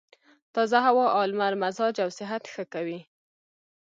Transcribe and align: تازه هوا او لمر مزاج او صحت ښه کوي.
تازه 0.55 0.77
هوا 0.87 1.05
او 1.15 1.21
لمر 1.29 1.53
مزاج 1.61 1.95
او 2.03 2.09
صحت 2.19 2.43
ښه 2.53 2.63
کوي. 2.73 2.99